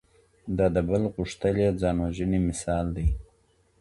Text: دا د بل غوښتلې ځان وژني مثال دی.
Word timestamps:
دا 0.57 0.67
د 0.75 0.77
بل 0.89 1.03
غوښتلې 1.13 1.67
ځان 1.81 1.95
وژني 2.05 2.39
مثال 2.49 2.85
دی. 2.95 3.07